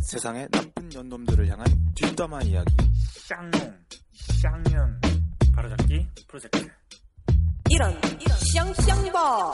세상의 0.00 0.48
나쁜 0.50 0.88
년놈들을 0.88 1.46
향한 1.48 1.66
뒷담화 1.94 2.42
이야기 2.42 2.74
쌍용, 3.28 3.76
쌍년, 4.42 5.00
바로잡기 5.54 6.08
프로젝트. 6.26 6.68
이런 7.68 8.00
쌍쌍버 8.52 9.52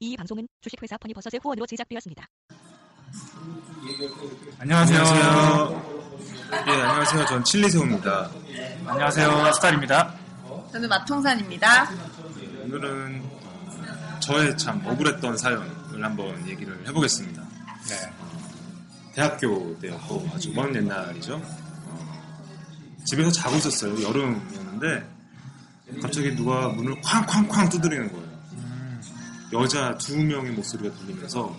이 0.00 0.16
방송은 0.16 0.46
주식회사 0.60 0.96
퍼니버섯의 0.98 1.40
후원으로 1.42 1.66
제작되었습니다. 1.66 2.26
안녕하세요. 4.58 5.82
예, 6.52 6.70
안녕하세요. 6.70 7.26
전 7.26 7.44
칠리새우입니다. 7.44 8.30
안녕하세요. 8.86 9.52
스타일입니다. 9.52 10.23
저는 10.74 10.88
마통산입니다. 10.88 11.88
오늘은 12.64 13.22
어, 13.22 14.18
저의 14.18 14.58
참 14.58 14.84
억울했던 14.84 15.38
사연을 15.38 16.02
한번 16.02 16.48
얘기를 16.48 16.76
해보겠습니다. 16.88 17.40
네. 17.88 18.12
대학교 19.14 19.78
때였고 19.78 20.28
아주 20.34 20.52
먼 20.52 20.74
옛날이죠. 20.74 21.36
어, 21.36 22.26
집에서 23.04 23.30
자고 23.30 23.54
있었어요. 23.54 24.02
여름이었는데 24.02 25.08
갑자기 26.02 26.34
누가 26.34 26.66
문을 26.70 27.00
쾅쾅쾅 27.02 27.68
두드리는 27.68 28.10
거예요. 28.10 28.26
여자 29.52 29.96
두 29.96 30.20
명의 30.20 30.50
목소리가 30.50 30.92
들리면서 30.96 31.56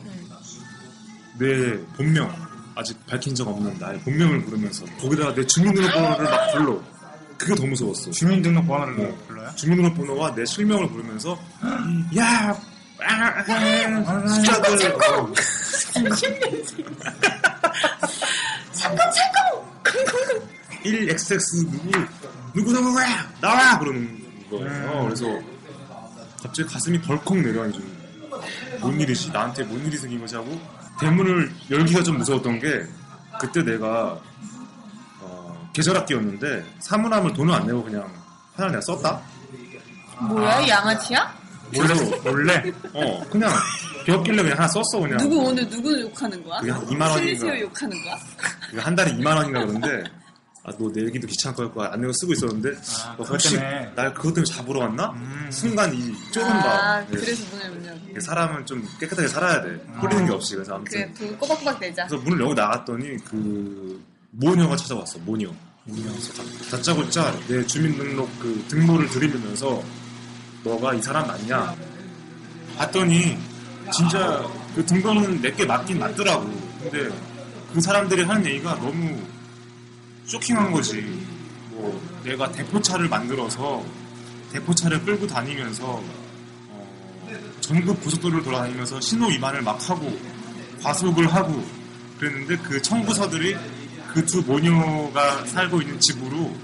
내 1.39 1.79
본명 1.95 2.35
아직 2.75 2.97
밝힌 3.07 3.33
적 3.33 3.47
없는 3.47 3.77
나의 3.79 3.97
본명을 4.01 4.43
부르면서 4.43 4.83
거기다가 4.99 5.33
내 5.33 5.47
주민등록번호를 5.47 6.25
막 6.25 6.51
불러. 6.51 6.94
그게 7.37 7.55
더 7.55 7.65
무서웠어. 7.65 8.11
주민등록번호를 8.11 8.97
네. 8.97 9.17
불러요? 9.27 9.51
주민등록번호와 9.55 10.35
내 10.35 10.45
실명을 10.45 10.87
부르면서 10.89 11.37
야 12.17 12.55
아, 13.01 13.43
아, 13.47 14.27
숫자들 14.27 14.95
어. 14.95 15.33
잠깐 18.71 19.11
잠깐 19.11 19.45
1XX 20.83 21.71
누구 21.71 21.91
누구 22.53 22.71
누구야 22.71 23.31
나와 23.41 23.77
그러는 23.79 24.23
거예요. 24.49 25.03
그래서 25.05 25.25
갑자기 26.41 26.69
가슴이 26.69 27.01
벌컥 27.01 27.37
내려앉은 27.37 27.95
뭔 28.79 28.99
일이지 28.99 29.31
나한테 29.31 29.63
뭔 29.63 29.85
일이 29.85 29.97
생긴 29.97 30.21
거지 30.21 30.35
하고 30.35 30.59
대문을 30.99 31.51
열기가 31.69 32.03
좀 32.03 32.17
무서웠던 32.17 32.59
게 32.59 32.85
그때 33.39 33.63
내가 33.63 33.87
어, 34.13 34.21
계절학기였는데 35.75 36.63
사물함을 36.79 37.33
돈을 37.33 37.53
안 37.53 37.67
내고 37.67 37.83
그냥 37.83 38.09
하나 38.55 38.69
내가 38.69 38.81
썼다. 38.81 39.21
뭐야 40.29 40.65
양아치야? 40.67 41.45
그래서 41.73 42.17
원래 42.23 42.63
어 42.93 43.21
그냥 43.29 43.51
비었길래 44.05 44.43
그냥 44.43 44.57
하나 44.57 44.67
썼어 44.69 45.01
그냥. 45.01 45.17
누구 45.17 45.37
오늘 45.39 45.69
누구 45.69 45.99
욕하는 45.99 46.41
거야? 46.43 46.59
그게 46.59 46.71
한 46.71 46.81
2만 46.85 47.01
원인가. 47.01 47.17
실리세요 47.17 47.59
욕하는 47.63 48.03
거야? 48.03 48.15
그게 48.69 48.79
한 48.81 48.95
달에 48.95 49.11
2만 49.11 49.35
원인가 49.35 49.65
그런데 49.65 50.03
아, 50.63 50.71
너 50.79 50.89
내기도 50.95 51.27
귀찮을 51.27 51.55
것 51.55 51.63
같고 51.65 51.83
안 51.83 51.99
내고 52.01 52.13
쓰고 52.13 52.31
있었는데 52.33 52.69
아, 53.05 53.15
너 53.17 53.23
혹시 53.25 53.51
때문에. 53.57 53.91
날 53.95 54.13
그것 54.13 54.33
때문에 54.33 54.45
잡으러 54.51 54.79
왔나? 54.79 55.09
음. 55.11 55.47
순간 55.51 55.93
이 55.93 56.13
좁은 56.31 56.47
아 56.49 56.53
마음 56.65 57.05
예. 57.13 57.17
그래서 57.17 57.43
문을 57.51 57.69
문 57.71 57.85
열고 57.85 58.19
사람은 58.21 58.65
좀 58.65 58.87
깨끗하게 58.99 59.27
살아야 59.27 59.61
돼 59.61 59.69
홀리는 60.01 60.25
게 60.27 60.31
없이 60.33 60.55
그래서 60.55 60.75
아무튼 60.75 61.13
그래 61.13 61.27
돈 61.29 61.37
꼬박꼬박 61.37 61.79
내자 61.81 62.07
그래서 62.07 62.23
문을 62.23 62.39
열고 62.39 62.53
나갔더니 62.53 63.17
그 63.25 64.01
모녀가 64.31 64.75
찾아왔어 64.75 65.19
모녀 65.19 65.49
다- 65.89 66.43
다짜고짜 66.71 67.39
내 67.47 67.65
주민등록 67.65 68.27
그 68.39 68.65
등본을 68.69 69.07
들이밀면서 69.09 69.83
너가 70.63 70.95
이 70.95 71.01
사람 71.01 71.27
맞냐. 71.27 71.75
봤더니 72.77 73.37
진짜 73.93 74.43
그 74.73 74.83
등본은 74.83 75.41
내게 75.41 75.63
맞긴 75.65 75.99
맞더라고. 75.99 76.45
근데 76.81 77.09
그 77.71 77.79
사람들이 77.79 78.23
하는 78.23 78.45
얘기가 78.47 78.75
너무 78.79 79.15
쇼킹한 80.25 80.71
거지. 80.71 81.01
뭐 81.69 82.01
내가 82.23 82.51
대포차를 82.51 83.07
만들어서 83.07 83.85
대포차를 84.53 85.03
끌고 85.05 85.27
다니면서 85.27 86.01
어, 86.69 87.29
전국 87.61 88.01
고속도로를 88.01 88.43
돌아다니면서 88.43 88.99
신호 89.01 89.27
위반을 89.27 89.61
막 89.61 89.87
하고 89.87 90.17
과속을 90.81 91.31
하고 91.31 91.63
그랬는데 92.17 92.57
그 92.63 92.81
청부서들이 92.81 93.55
그 94.15 94.25
두 94.25 94.41
모녀가 94.43 95.45
살고 95.45 95.81
있는 95.81 95.99
집으로 95.99 96.55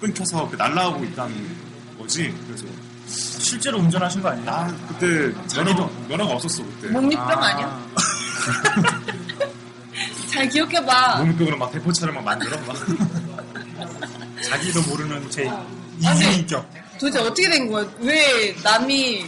끊겨서 0.00 0.48
그 0.48 0.54
날라오고 0.56 1.04
있다는 1.04 1.56
거지. 1.98 2.32
그래서 2.46 2.64
실제로 3.08 3.78
운전하신 3.78 4.22
거 4.22 4.28
아니에요? 4.28 4.46
나 4.46 4.66
그때 4.88 5.32
면허, 5.56 5.90
면허가 6.08 6.34
없었어 6.34 6.62
그때. 6.64 6.88
목립병 6.88 7.28
아... 7.28 7.54
니야 7.56 7.86
잘 10.30 10.48
기억해봐 10.48 11.22
몸병으로 11.24 11.56
막 11.56 11.72
대포차를 11.72 12.14
막 12.14 12.22
만들어 12.24 12.56
막. 12.62 12.76
자기도 14.48 14.82
모르는 14.82 15.28
제 15.30 15.48
아니. 15.48 15.66
이중인격. 15.98 16.70
도대체 17.00 17.18
어떻게 17.18 17.48
된 17.48 17.68
거야? 17.70 17.84
왜 18.00 18.54
남이 18.62 19.26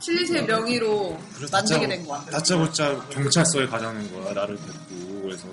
실리세 0.00 0.42
명의로 0.42 1.18
만들게 1.50 1.86
된 1.88 2.06
거야? 2.06 2.20
다짜고짜 2.30 2.98
경찰서에 3.10 3.66
가자는 3.66 4.12
거야 4.12 4.32
나를 4.34 4.56
데리고 4.58 5.22
그래서 5.22 5.44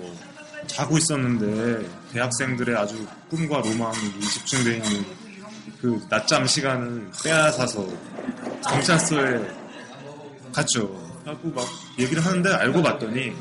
자고 0.66 0.98
있었는데 0.98 1.88
대학생들의 2.12 2.76
아주 2.76 3.06
꿈과 3.30 3.58
로망이 3.60 4.20
집중돼 4.20 4.76
있는 4.76 5.04
그 5.80 6.00
낮잠 6.08 6.46
시간을 6.46 7.10
빼앗아서 7.24 7.86
경찰서에 8.68 9.48
갔죠. 10.52 11.04
하고 11.24 11.48
막 11.50 11.64
얘기를 11.98 12.24
하는데 12.24 12.52
알고 12.54 12.82
봤더니 12.82 13.32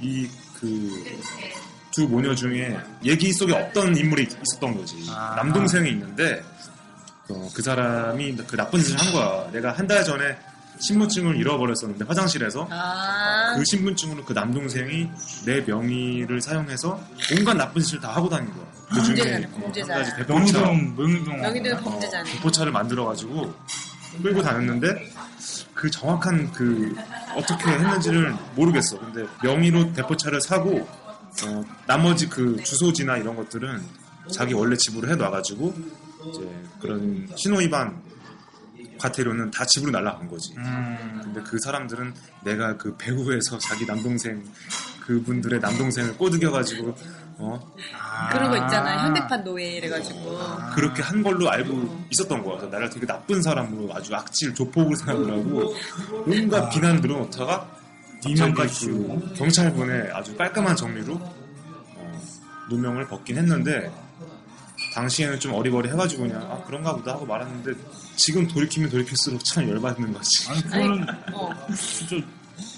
이 0.00 0.28
그 0.58 0.66
두 1.92 2.06
모녀 2.06 2.34
중에 2.34 2.76
얘기 3.04 3.32
속에 3.32 3.54
없던 3.54 3.96
인물이 3.96 4.24
있었던 4.44 4.76
거지. 4.76 5.06
아. 5.08 5.32
남동생이 5.36 5.88
있는데 5.92 6.42
어, 7.30 7.48
그 7.54 7.62
사람이 7.62 8.36
그 8.46 8.54
나쁜 8.56 8.80
짓을 8.82 8.98
한 9.00 9.12
거야. 9.12 9.50
내가 9.50 9.72
한 9.72 9.86
달 9.86 10.04
전에 10.04 10.36
신분증을 10.78 11.36
잃어버렸었는데 11.36 12.04
화장실에서 12.06 12.68
아 12.70 13.54
그 13.56 13.64
신분증으로 13.64 14.24
그 14.24 14.32
남동생이 14.34 15.08
내 15.46 15.60
명의를 15.62 16.42
사용해서 16.42 17.00
온갖 17.38 17.54
나쁜 17.54 17.80
짓을 17.82 18.00
다 18.00 18.10
하고 18.14 18.28
다닌 18.28 18.52
거야. 18.52 18.66
그 18.90 19.02
중에 19.02 19.16
범죄자네, 19.16 19.46
어, 19.46 19.60
범죄자. 19.60 19.94
한 19.94 20.02
가지 20.02 20.16
대포차, 20.16 20.60
명동, 20.60 20.96
명동. 20.96 21.44
여기도 21.44 21.74
어, 21.74 21.80
범죄자네 21.80 22.30
대포차를 22.32 22.72
만들어가지고 22.72 23.54
끌고 24.22 24.42
다녔는데 24.42 25.10
그 25.74 25.90
정확한 25.90 26.52
그 26.52 26.94
어떻게 27.34 27.70
했는지를 27.70 28.34
모르겠어. 28.54 28.98
근데 28.98 29.26
명의로 29.42 29.92
대포차를 29.94 30.40
사고 30.42 30.86
어, 31.46 31.64
나머지 31.86 32.28
그 32.28 32.62
주소지나 32.62 33.16
이런 33.16 33.36
것들은 33.36 33.82
자기 34.30 34.52
원래 34.54 34.76
집으로 34.76 35.08
해놔가지고 35.08 35.74
이제 36.28 36.64
그런 36.80 37.28
신호 37.36 37.58
위반 37.58 38.02
과태료는 38.98 39.50
다 39.50 39.64
집으로 39.66 39.90
날라간 39.92 40.28
거지. 40.28 40.54
음, 40.56 41.20
근데 41.22 41.40
그 41.42 41.58
사람들은 41.58 42.14
내가 42.44 42.76
그 42.76 42.96
배후에서 42.96 43.58
자기 43.58 43.86
남동생 43.86 44.42
그분들의 45.06 45.60
남동생을 45.60 46.16
꼬드겨가지고 46.16 46.94
어? 47.38 47.72
아. 47.98 48.28
그런 48.30 48.50
거 48.50 48.56
있잖아 48.56 49.04
현대판 49.04 49.44
노예 49.44 49.76
이래가지고. 49.76 50.38
그렇게 50.74 51.02
한 51.02 51.22
걸로 51.22 51.50
알고 51.50 52.06
있었던 52.10 52.42
거야. 52.42 52.56
그래서 52.56 52.72
나를 52.72 52.90
되게 52.90 53.06
나쁜 53.06 53.42
사람으로 53.42 53.94
아주 53.94 54.14
악질 54.14 54.54
조폭을 54.54 54.96
생각을 54.96 55.30
하고 55.30 55.74
온갖 56.26 56.70
비난을 56.70 57.00
늘어놓다가 57.00 57.68
이명까지 58.26 58.86
그 58.86 59.34
경찰분의 59.36 60.10
아주 60.12 60.36
깔끔한 60.36 60.74
정리로 60.74 61.14
어, 61.14 62.22
누명을 62.70 63.06
벗긴 63.06 63.36
했는데 63.36 63.92
당시에는 64.96 65.38
좀 65.38 65.52
어리버리 65.52 65.90
해가지고 65.90 66.22
그냥 66.22 66.40
아 66.50 66.58
그런가 66.64 66.94
보다 66.94 67.12
하고 67.12 67.26
말았는데 67.26 67.72
지금 68.16 68.48
돌이키면 68.48 68.88
돌이킬수록 68.88 69.44
참 69.44 69.68
열받는 69.68 70.10
거지. 70.12 70.48
아니, 70.50 70.62
그거는 70.62 71.06
어 71.34 71.50
진짜, 71.76 72.16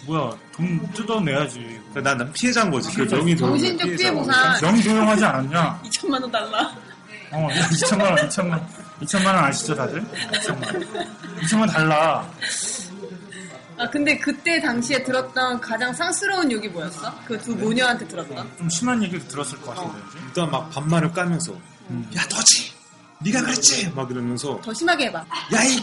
뭐야, 0.04 0.36
돈 0.52 0.92
뜯어내야지. 0.92 1.80
난, 1.94 2.18
난 2.18 2.32
피해자인 2.32 2.70
거지. 2.72 2.92
그 2.92 3.06
도용의 3.06 3.36
정신적 3.36 3.88
피해. 3.96 4.12
보상. 4.12 4.34
명도용하지 4.60 5.24
않았냐? 5.24 5.82
2천만 5.84 6.20
원 6.22 6.30
달라 6.32 6.74
어, 7.30 7.48
2천만 7.50 8.02
원, 8.02 8.16
2천만 8.16 8.50
원. 8.50 8.66
2천만 9.00 9.26
원 9.26 9.36
아시죠 9.44 9.74
다들? 9.76 10.02
2천만 10.32 10.86
2천만 11.42 11.72
달라 11.72 12.28
아 13.76 13.88
근데 13.90 14.18
그때 14.18 14.60
당시에 14.60 15.04
들었던 15.04 15.60
가장 15.60 15.92
상스러운 15.92 16.50
욕이 16.50 16.66
뭐였어? 16.68 17.14
그 17.26 17.38
두 17.38 17.54
모녀한테 17.54 18.08
들었던? 18.08 18.50
좀 18.58 18.68
심한 18.68 19.00
얘기도 19.04 19.24
들었을 19.28 19.60
것 19.60 19.72
같은데 19.76 19.98
이제. 20.08 20.18
일단 20.26 20.50
막 20.50 20.68
반말을 20.70 21.12
까면서 21.12 21.52
야 22.16 22.22
너지 22.30 22.72
네가 23.20 23.42
그랬지 23.42 23.90
막 23.90 24.10
이러면서 24.10 24.60
더 24.62 24.72
심하게 24.74 25.06
해봐. 25.06 25.24
야이 25.52 25.76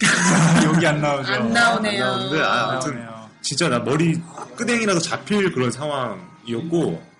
여기 0.64 0.86
안 0.86 1.00
나오죠 1.00 1.32
안 1.32 1.52
나오네요. 1.52 2.04
안 2.04 2.10
나오는데 2.10 2.42
아, 2.42 2.52
안 2.52 2.70
아무튼 2.70 2.94
나오네요 3.04 3.30
진짜 3.42 3.68
나 3.68 3.78
머리 3.78 4.20
끄댕이라도 4.56 5.00
잡힐 5.00 5.52
그런 5.52 5.70
상황이었고 5.70 7.14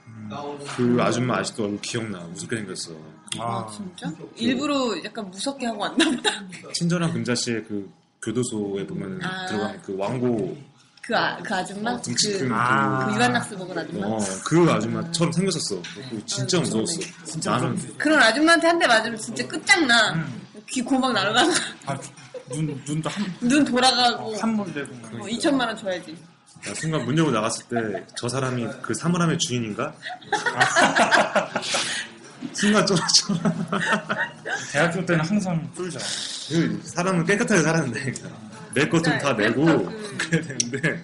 그 0.76 0.96
아줌마 1.00 1.38
아직도 1.38 1.64
얼굴 1.64 1.81
기억나 1.81 2.19
무섭게 2.20 2.56
생겼어 2.56 2.93
아 3.38 3.66
진짜? 3.75 4.11
일부러 4.37 4.94
약간 5.05 5.28
무섭게 5.31 5.66
하고 5.66 5.81
왔나 5.82 6.05
보다. 6.08 6.31
친절한 6.72 7.12
금자씨의 7.12 7.64
그 7.64 7.90
교도소에 8.22 8.87
보면 8.87 9.20
아. 9.22 9.46
들어가면 9.46 9.82
그 9.82 9.96
왕고 9.99 10.56
그, 11.06 11.14
아, 11.16 11.36
그 11.42 11.54
아줌마? 11.54 12.00
등치 12.00 12.32
그, 12.32 12.38
큰 12.40 12.52
아. 12.52 13.06
그 13.06 13.14
유한낙스 13.14 13.54
먹은 13.54 13.76
아줌마? 13.78 14.06
어, 14.06 14.18
그 14.44 14.70
아줌마처럼 14.70 15.32
생겼었어. 15.32 15.76
그거 16.10 16.24
진짜 16.26 16.58
무서웠어. 16.60 17.00
진짜 17.26 17.50
나는 17.50 17.98
그런 17.98 18.22
아줌마한테 18.22 18.66
한 18.68 18.78
대 18.78 18.86
맞으면 18.86 19.18
진짜 19.18 19.46
끝장나. 19.46 20.12
음. 20.14 20.40
귀 20.70 20.80
고막 20.80 21.12
날아가고 21.12 21.52
아, 21.86 21.98
눈, 22.48 22.82
눈도 22.86 23.10
한, 23.10 23.24
눈 23.40 23.64
돌아가고 23.66 24.34
한번 24.38 24.72
되고 24.72 24.90
어, 25.12 25.26
2천만 25.26 25.66
원 25.66 25.76
줘야지. 25.76 26.16
나 26.64 26.72
순간 26.74 27.04
문 27.04 27.18
열고 27.18 27.30
나갔을 27.30 27.64
때 27.66 28.06
저 28.16 28.26
사람이 28.26 28.66
그 28.80 28.94
사물함의 28.94 29.36
주인인가? 29.38 29.92
순간 32.54 32.86
쫄았죠. 32.86 33.34
대학교 34.72 35.04
때는 35.04 35.24
항상 35.24 35.70
쫄죠 35.76 35.98
그 36.48 36.80
사람은 36.84 37.24
깨끗하게 37.26 37.62
살았는데 37.62 38.14
내것좀 38.75 39.19
다 39.19 39.32
내고 39.35 39.65
그래야 40.19 40.43
되는데 40.43 41.03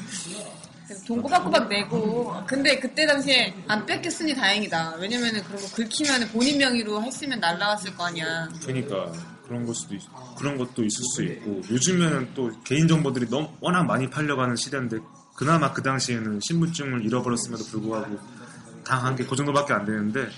돈 1.07 1.23
꼬박꼬박 1.23 1.69
내고. 1.69 2.35
근데 2.47 2.79
그때 2.79 3.07
당시에 3.07 3.55
안 3.67 3.85
뺏겼으니 3.87 4.35
다행이다. 4.35 4.97
왜냐면은 4.99 5.43
그런 5.45 5.61
거 5.61 5.69
긁히면 5.75 6.29
본인 6.29 6.59
명의로 6.59 7.03
했으면 7.03 7.41
날라갔을 7.41 7.97
거 7.97 8.07
아니야. 8.07 8.49
그러니까 8.63 9.13
그런 9.47 9.65
걸 9.67 9.75
수도 9.75 9.95
있, 9.97 10.03
그런 10.39 10.57
것도 10.57 10.85
있을 10.85 11.03
수 11.15 11.25
있고 11.25 11.63
요즘에는 11.71 12.35
또 12.35 12.51
개인 12.65 12.87
정보들이 12.87 13.29
너무 13.29 13.49
워낙 13.61 13.83
많이 13.85 14.09
팔려가는 14.09 14.55
시대인데 14.55 14.99
그나마 15.35 15.73
그 15.73 15.83
당시에는 15.83 16.39
신분증을 16.41 17.05
잃어버렸음에도 17.05 17.65
불구하고 17.65 18.19
당한 18.85 19.17
게 19.17 19.25
그 19.25 19.35
정도밖에 19.35 19.73
안 19.73 19.85
되는데 19.87 20.29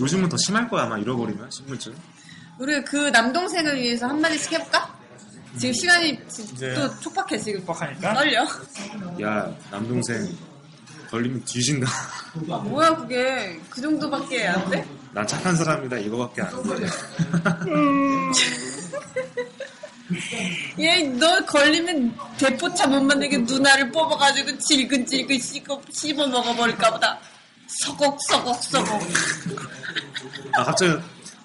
요즘은 0.00 0.28
더 0.28 0.36
심할 0.36 0.68
거야 0.68 0.84
아마 0.84 0.98
잃어버리면 0.98 1.50
신분증 1.50 1.92
우리 2.58 2.84
그 2.84 3.08
남동생을 3.08 3.80
위해서 3.80 4.06
한마디씩 4.06 4.52
해볼까? 4.52 4.91
지금 5.58 5.72
시간이 5.74 6.18
지- 6.28 6.42
이제 6.42 6.74
또 6.74 6.98
촉박해 7.00 7.38
지금. 7.38 7.64
뻑하니까 7.66 8.14
떨려. 8.14 8.46
야 9.22 9.54
남동생 9.70 10.28
걸리면 11.10 11.44
뒤진다 11.44 11.86
뭐야 12.64 12.96
그게 12.96 13.60
그 13.68 13.82
정도밖에 13.82 14.46
안 14.48 14.70
돼? 14.70 14.86
난 15.12 15.26
착한 15.26 15.54
사람이다 15.54 15.98
이거밖에 15.98 16.40
안 16.42 16.50
돼 16.62 16.86
얘 20.78 21.02
너 21.18 21.44
걸리면 21.46 22.14
대포차 22.38 22.86
못 22.86 23.00
만들게 23.02 23.38
누나를 23.38 23.90
뽑아가지고 23.92 24.58
질근질근 24.58 25.38
씹어, 25.38 25.80
씹어 25.90 26.26
먹어버릴까 26.26 26.90
보다. 26.92 27.18
서걱서걱서걱. 27.66 29.00
아 30.54 30.64
갑자기 30.64 30.92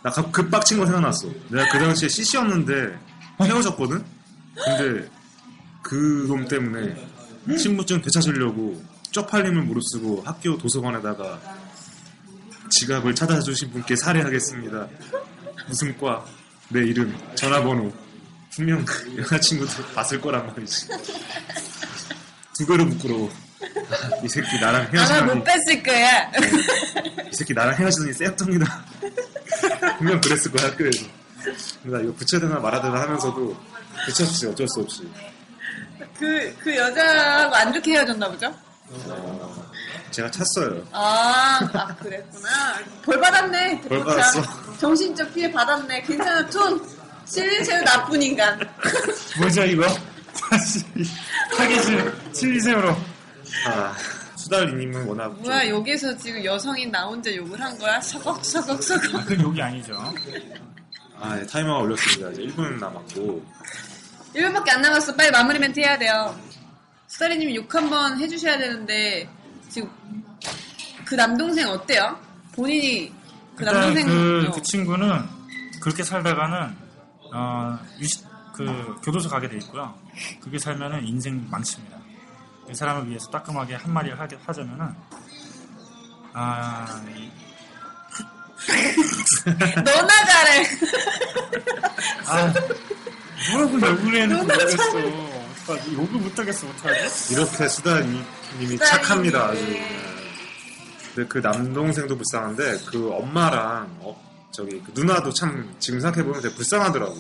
나 0.03 0.10
갑- 0.12 0.31
급박친 0.31 0.77
거 0.80 0.86
생각났어 0.86 1.27
내가 1.50 1.69
그 1.71 1.80
당시에 1.80 2.10
CC였는데 2.10 2.98
헤어졌거든 3.39 4.04
근데 4.56 5.10
그 5.84 6.25
놈 6.28 6.48
때문에 6.48 6.95
신분증 7.57 8.01
되찾으려고 8.01 8.84
쪽팔림을 9.12 9.62
무릅쓰고 9.63 10.24
학교 10.25 10.57
도서관에다가 10.57 11.39
지갑을 12.69 13.16
찾아주신 13.16 13.72
분께 13.72 13.95
사례하겠습니다 13.95 14.88
무슨 15.68 15.98
과, 15.98 16.25
내 16.69 16.81
이름, 16.81 17.18
전화번호 17.36 17.94
분명 18.54 18.84
여자친구들 19.18 19.94
봤을 19.94 20.19
거란 20.19 20.48
말이지 20.48 20.88
두 22.57 22.66
배로 22.66 22.86
부끄러워 22.89 23.31
아, 23.89 24.24
이 24.24 24.28
새끼 24.28 24.60
나랑 24.60 24.81
아마 24.81 24.89
헤어지다니 24.92 25.34
못 25.36 25.44
뺐을 25.44 25.84
거야. 25.84 26.31
이 27.31 27.36
새끼 27.36 27.54
나랑 27.54 27.75
헤어지더니 27.75 28.13
쎄였답니다. 28.13 28.86
분명 29.98 30.22
그랬을 30.22 30.51
거야, 30.51 30.68
학교에서. 30.68 31.06
근데 31.88 31.98
나 32.00 32.04
이거 32.04 32.13
붙여야 32.16 32.42
되나 32.42 32.60
말아야 32.60 32.81
되나 32.81 33.00
하면서도 33.01 33.56
붙였지, 34.06 34.48
어쩔 34.48 34.68
수 34.68 34.81
없이. 34.81 35.10
그, 36.19 36.54
그 36.60 36.75
여자하고 36.75 37.56
안 37.56 37.72
좋게 37.74 37.92
헤어졌나 37.94 38.30
보죠? 38.30 38.54
어, 38.89 39.66
제가 40.12 40.30
찼어요. 40.30 40.86
아, 40.92 41.60
아 41.74 41.95
그랬구나. 41.95 42.50
벌 43.06 43.22
받았네. 43.22 43.81
벌. 43.81 44.04
받았어. 44.04 44.42
정신적 44.80 45.34
피해 45.34 45.50
받았네. 45.50 46.01
괜찮아, 46.01 46.45
툰. 46.50 46.86
실리새우 47.25 47.81
나쁜 47.84 48.22
인간. 48.22 48.60
뭐죠 49.39 49.63
이거? 49.63 49.86
다시 50.50 50.84
타겟을 51.57 52.16
칠리새우로 52.34 52.89
아, 53.66 53.95
수달이님은 54.36 55.06
워낙. 55.07 55.25
좀- 55.30 55.42
뭐야, 55.44 55.68
여기서 55.69 56.18
지금 56.18 56.44
여성인 56.44 56.92
나 56.92 57.06
혼자 57.06 57.34
욕을 57.36 57.60
한 57.62 57.78
거야? 57.78 58.00
서걱서걱서걱. 58.01 59.16
아, 59.16 59.24
그건 59.24 59.42
욕이 59.42 59.62
아니죠 59.62 59.94
아, 61.19 61.38
예, 61.40 61.46
타이머가 61.46 61.80
올렸습니다. 61.80 62.30
이제 62.31 62.44
1분 62.44 62.80
남았고. 62.80 63.46
1분밖에 64.36 64.69
안 64.72 64.81
남았어. 64.81 65.16
빨리 65.16 65.31
마무리 65.31 65.58
멘트 65.60 65.80
해야 65.80 65.98
돼요. 65.98 66.38
수다리님 67.08 67.56
욕 67.56 67.74
한번 67.74 68.19
해주셔야 68.19 68.58
되는데, 68.58 69.28
지금, 69.69 69.90
그 71.06 71.16
남동생 71.16 71.68
어때요? 71.69 72.19
본인이, 72.54 73.10
그 73.56 73.64
일단 73.64 73.74
남동생, 73.75 74.06
그, 74.08 74.46
어, 74.48 74.52
그 74.52 74.62
친구는 74.62 75.25
그렇게 75.81 76.04
살다가는 76.04 76.75
어, 77.34 77.80
유시, 78.00 78.24
그 78.54 78.96
교도소 79.04 79.30
가게 79.30 79.48
돼 79.50 79.58
있고요. 79.58 79.94
그게 80.42 80.58
살면은 80.60 81.06
인생 81.06 81.46
망칩니다. 81.50 81.98
이 82.70 82.74
사람을 82.75 83.08
위해서 83.10 83.30
따끔하게 83.30 83.75
한 83.75 83.94
마디 83.94 84.10
하게 84.12 84.38
하자면은 84.46 84.94
아, 86.34 87.02
이- 87.16 87.30
너나 89.83 90.07
잘해. 90.07 90.68
아 92.25 92.54
뭐라고 93.51 93.81
욕을 93.81 94.12
되는지 94.12 94.44
모르겠어. 94.44 95.38
어떡하지? 95.68 95.93
욕을 95.93 96.20
못하겠어 96.20 96.67
어떡하지? 96.67 97.34
이렇게 97.34 97.67
수달이님. 97.67 98.24
착합니다, 98.79 99.48
아주. 99.48 99.65
근데 101.13 101.27
그 101.27 101.39
남동생도 101.39 102.15
불쌍한데, 102.15 102.79
그 102.86 103.12
엄마랑, 103.12 103.98
어, 104.00 104.50
저기, 104.51 104.82
그 104.82 104.91
누나도 104.93 105.34
참, 105.34 105.75
지금 105.79 106.00
생각해보면 106.00 106.41
되게 106.41 106.55
불쌍하더라고. 106.55 107.15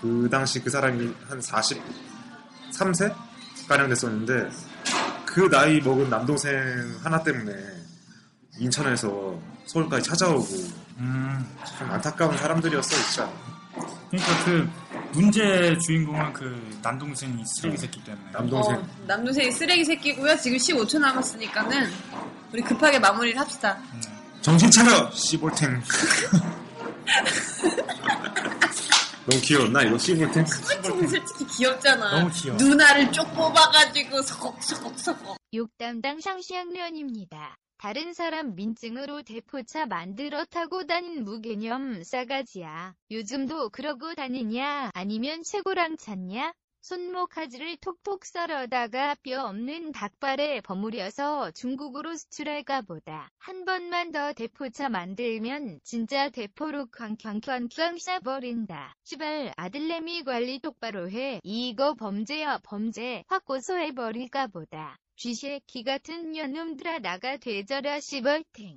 그 0.00 0.28
당시 0.30 0.62
그 0.62 0.70
사람이 0.70 1.12
한 1.28 1.40
43세? 1.40 3.14
가량 3.68 3.88
됐었는데, 3.88 4.50
그 5.24 5.48
나이 5.50 5.80
먹은 5.80 6.08
남동생 6.08 6.98
하나 7.02 7.22
때문에, 7.22 7.52
인천에서 8.58 9.38
서울까지 9.66 10.08
찾아오고, 10.08 10.46
음, 10.98 11.56
참 11.64 11.90
안타까운 11.90 12.36
사람들이었어, 12.36 12.88
진짜. 12.96 13.30
그러니까 14.10 14.44
그 14.44 14.70
문제 15.12 15.76
주인공은 15.84 16.32
그 16.32 16.78
남동생이 16.82 17.42
쓰레기 17.46 17.76
새끼 17.76 18.02
때문에 18.04 18.30
남동생. 18.32 18.76
어, 18.76 18.86
남동생이 19.06 19.50
쓰레기 19.52 19.84
새끼고요. 19.84 20.36
지금 20.38 20.56
15초 20.58 20.98
남았으니까는, 20.98 21.90
우리 22.52 22.62
급하게 22.62 22.98
마무리를 22.98 23.38
합시다. 23.38 23.78
정신 24.40 24.70
차려! 24.70 25.10
씨볼탱. 25.12 25.82
너무 29.26 29.40
귀여웠나, 29.42 29.82
이거 29.82 29.98
씨볼탱? 29.98 30.46
솔직히, 30.46 31.08
솔직히 31.08 31.46
귀엽잖아. 31.56 32.18
너무 32.20 32.30
귀여워. 32.32 32.56
누나를 32.58 33.10
쪽 33.12 33.34
뽑아가지고 33.34 34.22
서걱서걱서걱. 34.22 35.36
욕 35.54 35.70
담당 35.78 36.20
상시학년입니다. 36.20 37.56
다른 37.86 38.14
사람 38.14 38.56
민증으로 38.56 39.22
대포차 39.22 39.86
만들어 39.86 40.44
타고 40.44 40.88
다닌 40.88 41.22
무개념 41.22 42.02
싸가지야. 42.02 42.96
요즘도 43.12 43.68
그러고 43.68 44.12
다니냐? 44.12 44.90
아니면 44.92 45.44
최고랑 45.44 45.96
찾냐? 45.96 46.52
손목하지를 46.80 47.76
톡톡 47.76 48.24
썰어다가 48.24 49.14
뼈 49.22 49.44
없는 49.44 49.92
닭발에 49.92 50.62
버무려서 50.62 51.52
중국으로 51.52 52.16
수출할까 52.16 52.82
보다. 52.82 53.30
한 53.38 53.64
번만 53.64 54.10
더 54.10 54.32
대포차 54.32 54.88
만들면 54.88 55.78
진짜 55.84 56.28
대포로 56.28 56.86
쾅쾅쾅쾅 56.86 57.68
쏴버린다. 57.68 58.94
시발 59.04 59.52
아들내미 59.56 60.24
관리 60.24 60.58
똑바로 60.58 61.08
해. 61.08 61.40
이거 61.44 61.94
범죄야 61.94 62.58
범죄. 62.64 63.22
확 63.28 63.44
고소해버릴까 63.44 64.48
보다. 64.48 64.98
쥐새끼 65.16 65.82
같은 65.82 66.32
년놈들아 66.32 66.98
나가 66.98 67.38
되져라 67.38 68.00
시벌탱. 68.00 68.76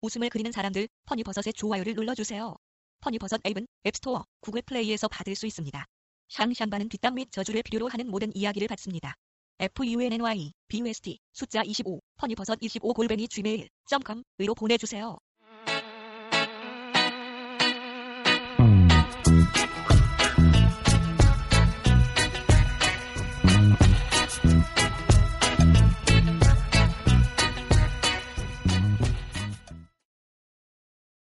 웃음을 0.00 0.28
그리는 0.28 0.50
사람들 0.50 0.88
퍼니버섯의 1.06 1.52
좋아요를 1.54 1.94
눌러주세요. 1.94 2.56
퍼니버섯 3.00 3.40
앱은 3.46 3.64
앱스토어, 3.86 4.24
구글 4.40 4.62
플레이에서 4.62 5.06
받을 5.06 5.36
수 5.36 5.46
있습니다. 5.46 5.84
샹샹바는 6.30 6.88
뒷담 6.88 7.14
및 7.14 7.30
저주를 7.30 7.62
필요로 7.62 7.86
하는 7.86 8.10
모든 8.10 8.34
이야기를 8.34 8.66
받습니다. 8.66 9.14
funny, 9.60 10.52
bust, 10.66 11.18
숫자 11.32 11.62
25, 11.62 12.00
퍼니버섯 12.16 12.58
25 12.60 12.92
골뱅이 12.92 13.28
gmail.com으로 13.28 14.54
보내주세요. 14.56 15.16